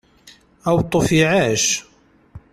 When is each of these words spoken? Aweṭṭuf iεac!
Aweṭṭuf 0.69 1.07
iεac! 1.17 1.65